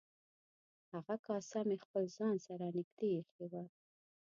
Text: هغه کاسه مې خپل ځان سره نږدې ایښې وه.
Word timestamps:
هغه 0.91 1.15
کاسه 1.25 1.59
مې 1.67 1.77
خپل 1.83 2.03
ځان 2.17 2.35
سره 2.47 2.65
نږدې 2.75 3.07
ایښې 3.15 3.45
وه. 3.51 3.63